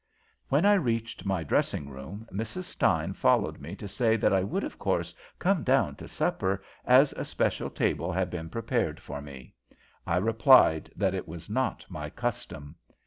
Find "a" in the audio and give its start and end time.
7.13-7.23